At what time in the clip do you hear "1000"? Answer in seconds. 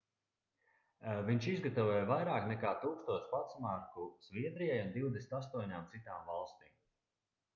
2.85-3.27